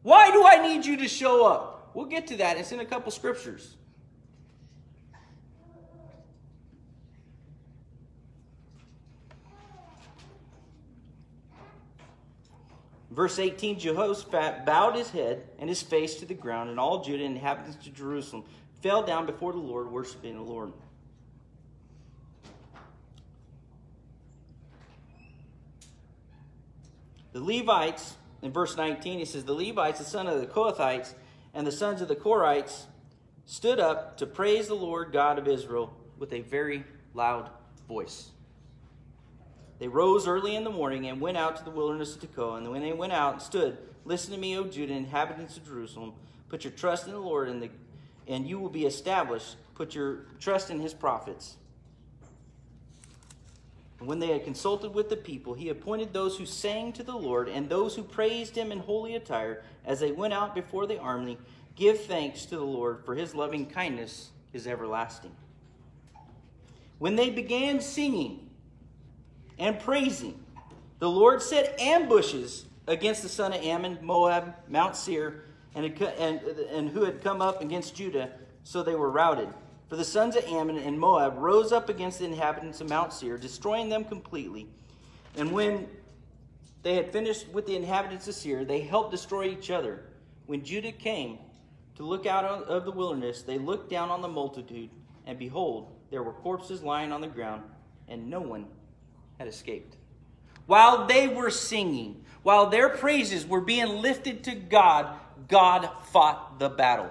[0.02, 1.90] Why do I need you to show up?
[1.92, 2.56] We'll get to that.
[2.56, 3.76] It's in a couple scriptures.
[13.10, 17.24] Verse 18 Jehoshaphat bowed his head and his face to the ground, and all Judah
[17.24, 18.44] and inhabitants of Jerusalem
[18.82, 20.72] fell down before the Lord, worshiping the Lord.
[27.32, 31.14] The Levites, in verse 19, he says, The Levites, the son of the Kohathites,
[31.54, 32.86] and the sons of the Korites
[33.44, 37.50] stood up to praise the Lord God of Israel with a very loud
[37.88, 38.30] voice.
[39.80, 42.58] They rose early in the morning and went out to the wilderness of Tekoa.
[42.58, 46.12] And when they went out and stood, listen to me, O Judah, inhabitants of Jerusalem.
[46.50, 47.70] Put your trust in the Lord, and, the,
[48.28, 49.56] and you will be established.
[49.74, 51.56] Put your trust in his prophets.
[54.00, 57.16] And when they had consulted with the people, he appointed those who sang to the
[57.16, 60.98] Lord and those who praised him in holy attire as they went out before the
[60.98, 61.38] army.
[61.74, 65.32] Give thanks to the Lord, for his loving kindness is everlasting.
[66.98, 68.49] When they began singing
[69.60, 70.42] and praising,
[70.98, 75.44] the Lord set ambushes against the son of Ammon, Moab, Mount Seir,
[75.74, 78.30] and, and, and who had come up against Judah,
[78.64, 79.48] so they were routed.
[79.88, 83.36] For the sons of Ammon and Moab rose up against the inhabitants of Mount Seir,
[83.36, 84.66] destroying them completely.
[85.36, 85.86] And when
[86.82, 90.04] they had finished with the inhabitants of Seir, they helped destroy each other.
[90.46, 91.38] When Judah came
[91.96, 94.90] to look out of the wilderness, they looked down on the multitude,
[95.26, 97.62] and behold, there were corpses lying on the ground,
[98.08, 98.66] and no one
[99.40, 99.96] had escaped.
[100.66, 105.16] While they were singing, while their praises were being lifted to God,
[105.48, 107.10] God fought the battle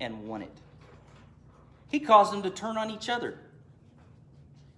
[0.00, 0.56] and won it.
[1.90, 3.38] He caused them to turn on each other.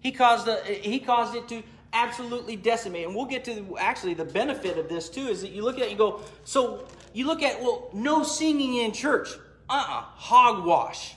[0.01, 3.07] He caused, the, he caused it to absolutely decimate.
[3.07, 5.83] And we'll get to actually the benefit of this too is that you look at
[5.83, 9.29] it and go, so you look at, well, no singing in church.
[9.71, 11.15] Uh uh-uh, uh hogwash.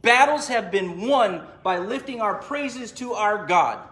[0.00, 3.86] Battles have been won by lifting our praises to our God.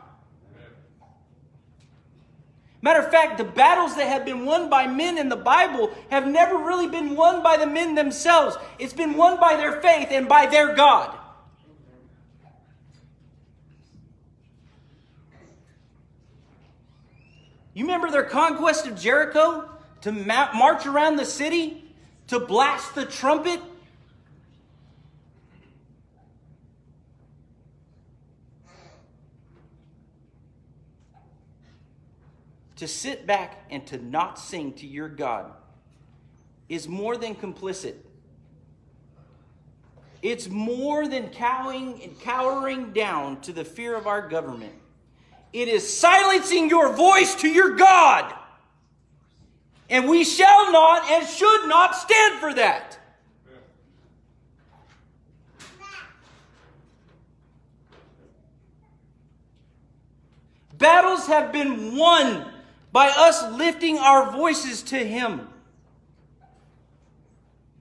[2.80, 6.26] Matter of fact, the battles that have been won by men in the Bible have
[6.26, 8.56] never really been won by the men themselves.
[8.78, 11.16] It's been won by their faith and by their God.
[17.74, 19.68] You remember their conquest of Jericho?
[20.02, 21.84] To march around the city?
[22.28, 23.60] To blast the trumpet?
[32.78, 35.52] To sit back and to not sing to your God
[36.68, 37.94] is more than complicit.
[40.22, 44.74] It's more than cowing and cowering down to the fear of our government.
[45.52, 48.32] It is silencing your voice to your God.
[49.90, 52.98] And we shall not and should not stand for that.
[60.76, 62.52] Battles have been won
[62.92, 65.48] by us lifting our voices to Him,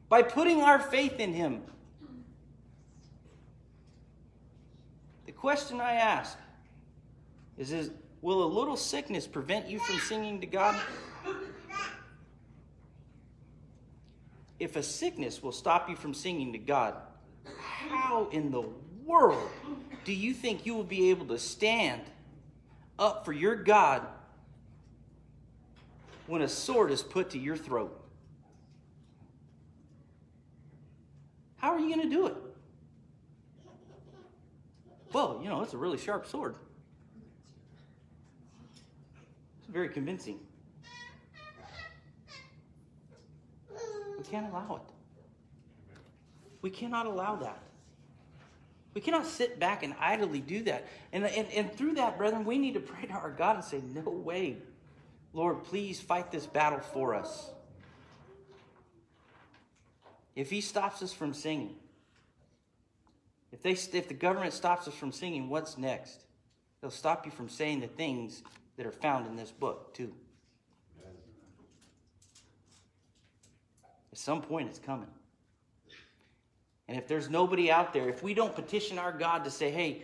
[0.09, 1.61] by putting our faith in Him.
[5.25, 6.37] The question I ask
[7.57, 7.91] is, is
[8.21, 10.79] Will a little sickness prevent you from singing to God?
[14.59, 16.95] If a sickness will stop you from singing to God,
[17.59, 18.63] how in the
[19.05, 19.49] world
[20.03, 22.01] do you think you will be able to stand
[22.97, 24.05] up for your God
[26.27, 27.99] when a sword is put to your throat?
[31.57, 32.35] How are you going to do it?
[35.13, 36.55] Well, you know, it's a really sharp sword.
[39.59, 40.39] It's very convincing.
[44.17, 44.93] We can't allow it.
[46.61, 47.61] We cannot allow that.
[48.93, 50.87] We cannot sit back and idly do that.
[51.13, 53.81] And, and, and through that, brethren, we need to pray to our God and say,
[53.93, 54.57] No way.
[55.37, 57.51] Lord, please fight this battle for us.
[60.35, 61.75] If He stops us from singing,
[63.51, 66.23] if, they, if the government stops us from singing, what's next?
[66.81, 68.41] They'll stop you from saying the things
[68.77, 70.11] that are found in this book, too.
[74.11, 75.09] At some point, it's coming.
[76.87, 80.01] And if there's nobody out there, if we don't petition our God to say, hey,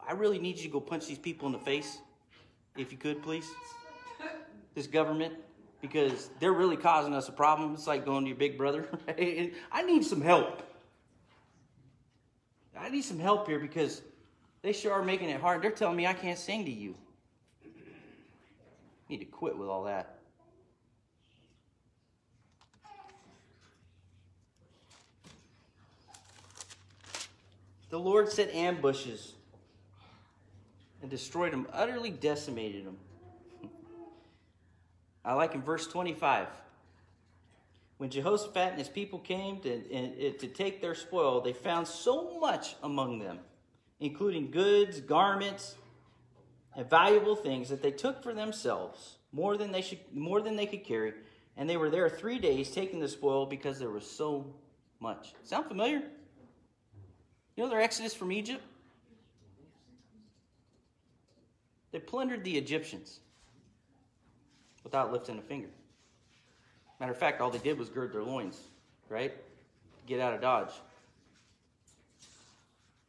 [0.00, 1.98] I really need you to go punch these people in the face,
[2.76, 3.50] if you could, please
[4.78, 5.34] this government
[5.82, 7.74] because they're really causing us a problem.
[7.74, 8.88] It's like going to your big brother.
[9.08, 10.62] I need some help.
[12.78, 14.02] I need some help here because
[14.62, 15.62] they sure are making it hard.
[15.62, 16.94] They're telling me I can't sing to you.
[19.08, 20.14] need to quit with all that.
[27.90, 29.32] The Lord set ambushes
[31.02, 32.98] and destroyed them, utterly decimated them.
[35.28, 36.46] I like in verse 25.
[37.98, 42.76] When Jehoshaphat and his people came to, to take their spoil, they found so much
[42.82, 43.40] among them,
[44.00, 45.76] including goods, garments,
[46.74, 50.64] and valuable things that they took for themselves, more than they, should, more than they
[50.64, 51.12] could carry.
[51.58, 54.54] And they were there three days taking the spoil because there was so
[54.98, 55.34] much.
[55.42, 56.00] Sound familiar?
[57.54, 58.62] You know their exodus from Egypt?
[61.92, 63.20] They plundered the Egyptians
[64.88, 65.68] without lifting a finger.
[66.98, 68.58] Matter of fact, all they did was gird their loins,
[69.10, 69.34] right?
[70.06, 70.72] Get out of Dodge.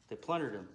[0.09, 0.67] They plundered him.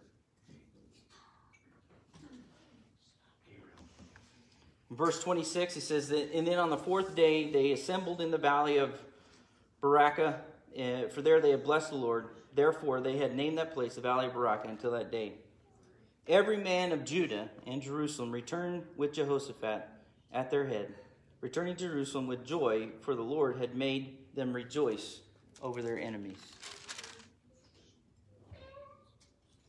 [4.90, 8.38] verse 26, he says that, and then on the fourth day they assembled in the
[8.38, 8.92] valley of
[9.82, 10.36] Berachah,
[10.78, 12.28] uh, for there they had blessed the Lord.
[12.54, 15.32] Therefore they had named that place the valley of Berachah until that day.
[16.28, 19.88] Every man of Judah and Jerusalem returned with Jehoshaphat
[20.34, 20.92] at their head,
[21.40, 25.20] returning to Jerusalem with joy, for the Lord had made them rejoice
[25.62, 26.36] over their enemies.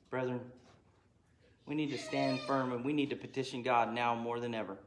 [0.10, 0.42] Brethren,
[1.66, 4.78] we need to stand firm and we need to petition God now more than ever.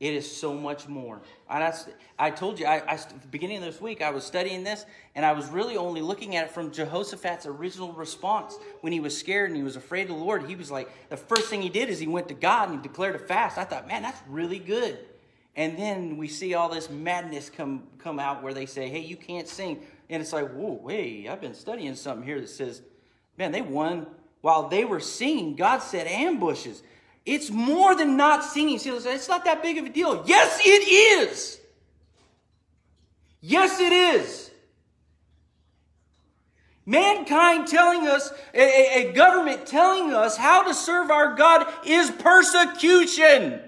[0.00, 1.20] It is so much more.
[1.46, 1.74] I,
[2.18, 2.98] I told you, I, I,
[3.30, 6.46] beginning of this week, I was studying this, and I was really only looking at
[6.46, 8.56] it from Jehoshaphat's original response.
[8.80, 11.18] When he was scared and he was afraid of the Lord, he was like, the
[11.18, 13.58] first thing he did is he went to God and he declared a fast.
[13.58, 14.98] I thought, man, that's really good.
[15.54, 19.16] And then we see all this madness come, come out where they say, hey, you
[19.16, 19.82] can't sing.
[20.08, 22.80] And it's like, whoa, wait, I've been studying something here that says,
[23.36, 24.06] man, they won
[24.40, 25.56] while they were singing.
[25.56, 26.82] God set ambushes.
[27.30, 28.80] It's more than not singing.
[28.80, 30.24] See, it's not that big of a deal.
[30.26, 31.60] Yes, it is.
[33.40, 34.50] Yes, it is.
[36.84, 43.60] Mankind telling us, a, a, government telling us how to serve our God is persecution.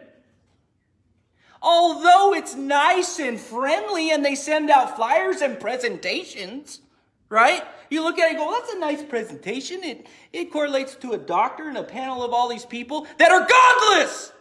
[1.62, 6.80] Although it's nice and friendly and they send out flyers and presentations,
[7.28, 7.62] right?
[7.92, 9.84] You look at it and go, well, that's a nice presentation.
[9.84, 13.46] It, it correlates to a doctor and a panel of all these people that are
[13.46, 14.32] godless.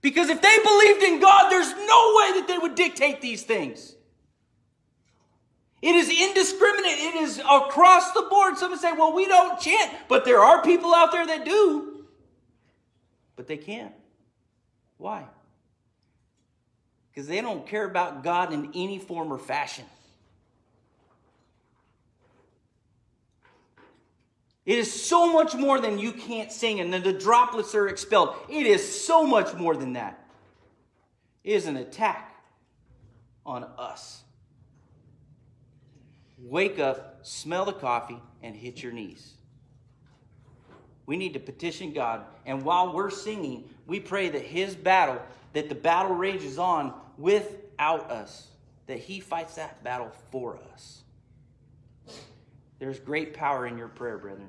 [0.00, 3.96] Because if they believed in God, there's no way that they would dictate these things.
[5.82, 6.92] It is indiscriminate.
[6.92, 8.56] It is across the board.
[8.56, 12.06] Some say, well, we don't chant, but there are people out there that do.
[13.34, 13.94] But they can't.
[14.96, 15.24] Why?
[17.10, 19.86] Because they don't care about God in any form or fashion.
[24.66, 28.34] It is so much more than you can't sing and then the droplets are expelled.
[28.48, 30.22] It is so much more than that.
[31.42, 32.34] It is an attack
[33.46, 34.22] on us.
[36.38, 39.34] Wake up, smell the coffee, and hit your knees.
[41.06, 42.24] We need to petition God.
[42.46, 45.20] And while we're singing, we pray that His battle,
[45.54, 48.48] that the battle rages on without us,
[48.86, 51.02] that He fights that battle for us.
[52.80, 54.48] There's great power in your prayer, brethren.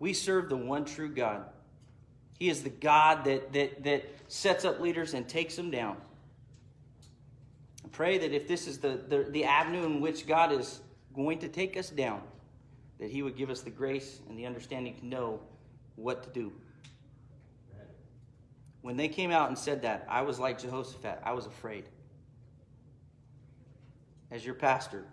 [0.00, 1.44] We serve the one true God.
[2.38, 5.96] He is the God that, that, that sets up leaders and takes them down.
[7.84, 10.80] I pray that if this is the, the, the avenue in which God is
[11.14, 12.22] going to take us down,
[12.98, 15.40] that He would give us the grace and the understanding to know
[15.96, 16.52] what to do.
[18.82, 21.20] When they came out and said that, I was like Jehoshaphat.
[21.22, 21.84] I was afraid.
[24.30, 25.04] As your pastor,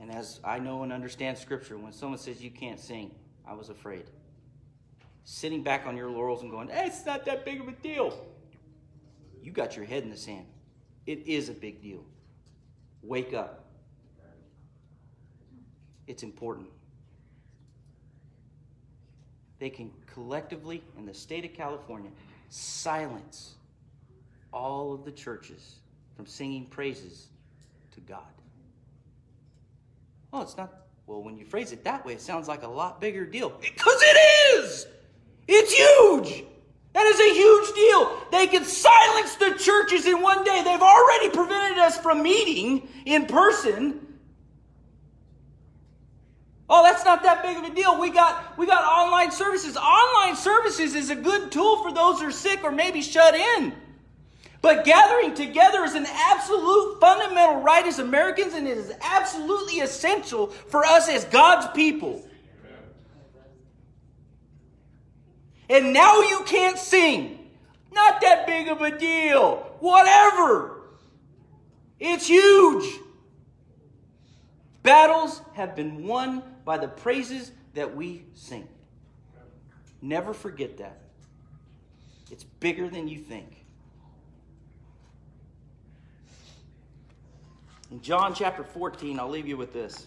[0.00, 3.14] and as I know and understand Scripture, when someone says you can't sing,
[3.46, 4.04] I was afraid.
[5.24, 8.18] Sitting back on your laurels and going, hey, it's not that big of a deal.
[9.42, 10.46] You got your head in the sand.
[11.06, 12.04] It is a big deal.
[13.02, 13.66] Wake up.
[16.06, 16.68] It's important.
[19.58, 22.10] They can collectively, in the state of California,
[22.48, 23.54] silence
[24.52, 25.76] all of the churches
[26.16, 27.28] from singing praises
[27.92, 28.22] to God.
[30.32, 30.72] Oh, it's not.
[31.06, 33.50] Well, when you phrase it that way, it sounds like a lot bigger deal.
[33.60, 34.86] Because it is!
[35.48, 36.44] It's huge!
[36.92, 38.20] That is a huge deal.
[38.32, 40.62] They can silence the churches in one day.
[40.64, 44.06] They've already prevented us from meeting in person.
[46.68, 48.00] Oh, that's not that big of a deal.
[48.00, 49.76] We got we got online services.
[49.76, 53.72] Online services is a good tool for those who are sick or maybe shut in.
[54.62, 60.48] But gathering together is an absolute fundamental right as Americans, and it is absolutely essential
[60.48, 62.26] for us as God's people.
[65.70, 67.38] And now you can't sing.
[67.92, 69.56] Not that big of a deal.
[69.80, 70.82] Whatever.
[71.98, 72.84] It's huge.
[74.82, 78.66] Battles have been won by the praises that we sing.
[80.02, 81.00] Never forget that.
[82.30, 83.59] It's bigger than you think.
[87.90, 90.06] In John chapter 14, I'll leave you with this.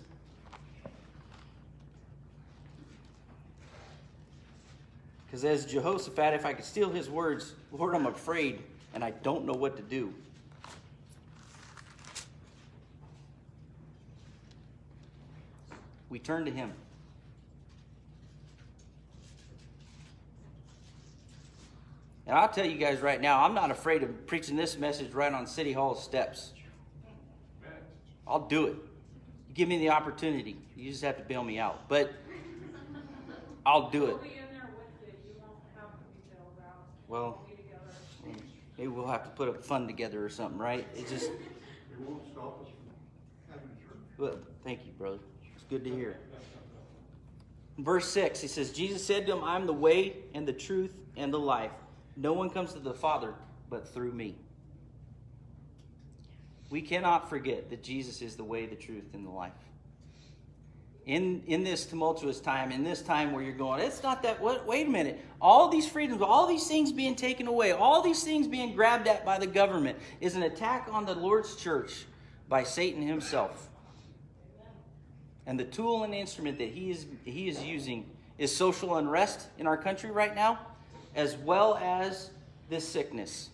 [5.26, 8.62] Because as Jehoshaphat, if I could steal his words, Lord, I'm afraid
[8.94, 10.14] and I don't know what to do.
[16.10, 16.72] We turn to him.
[22.28, 25.34] And I'll tell you guys right now, I'm not afraid of preaching this message right
[25.34, 26.54] on City Hall steps.
[28.28, 28.76] I'll do it.
[29.48, 30.58] You give me the opportunity.
[30.76, 31.88] You just have to bail me out.
[31.88, 32.14] But
[33.66, 34.18] I'll do it.
[37.08, 37.42] Well,
[38.78, 40.88] maybe we'll have to put a fund together or something, right?
[40.96, 41.26] It just.
[41.26, 43.70] It won't stop us from having.
[44.18, 45.20] Well, thank you, brother.
[45.56, 46.18] It's good to hear.
[47.78, 51.34] Verse 6, he says, Jesus said to him, I'm the way and the truth and
[51.34, 51.72] the life.
[52.16, 53.34] No one comes to the Father
[53.70, 54.36] but through me.
[56.74, 59.52] We cannot forget that Jesus is the way, the truth, and the life.
[61.06, 64.66] In, in this tumultuous time, in this time where you're going, it's not that, what,
[64.66, 65.24] wait a minute.
[65.40, 69.24] All these freedoms, all these things being taken away, all these things being grabbed at
[69.24, 72.06] by the government is an attack on the Lord's church
[72.50, 73.70] by Satan himself.
[75.46, 78.10] And the tool and instrument that he is, he is using
[78.40, 80.58] is social unrest in our country right now,
[81.14, 82.32] as well as
[82.68, 83.52] this sickness,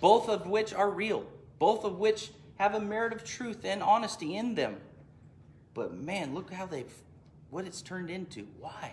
[0.00, 1.26] both of which are real,
[1.58, 4.76] both of which have a merit of truth and honesty in them.
[5.74, 6.92] But man, look how they've,
[7.50, 8.46] what it's turned into.
[8.58, 8.92] Why?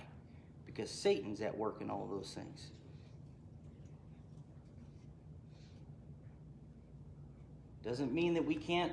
[0.66, 2.72] Because Satan's at work in all those things.
[7.84, 8.92] Doesn't mean that we can't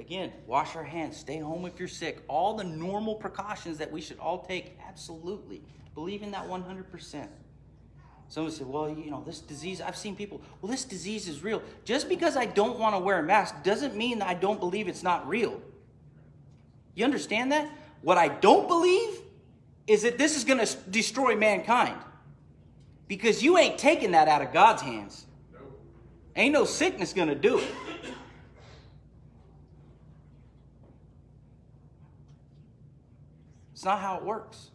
[0.00, 2.22] Again, wash our hands, stay home if you're sick.
[2.26, 5.60] All the normal precautions that we should all take, absolutely.
[5.94, 7.28] Believe in that 100%.
[8.30, 11.60] Someone said, well, you know, this disease, I've seen people, well, this disease is real.
[11.84, 14.86] Just because I don't want to wear a mask doesn't mean that I don't believe
[14.86, 15.60] it's not real.
[16.94, 17.68] You understand that?
[18.02, 19.18] What I don't believe
[19.88, 21.96] is that this is going to destroy mankind.
[23.08, 25.26] Because you ain't taking that out of God's hands.
[26.36, 27.68] Ain't no sickness going to do it.
[33.72, 34.70] It's not how it works.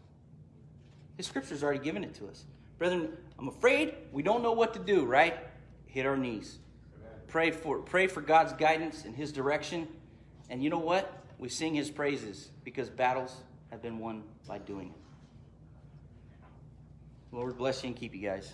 [1.15, 2.43] The scripture's already given it to us.
[2.77, 5.37] Brethren, I'm afraid we don't know what to do, right?
[5.85, 6.59] Hit our knees.
[7.27, 9.87] Pray for pray for God's guidance and his direction.
[10.49, 11.11] And you know what?
[11.37, 13.35] We sing his praises because battles
[13.71, 14.95] have been won by doing it.
[17.35, 18.53] Lord bless you and keep you guys.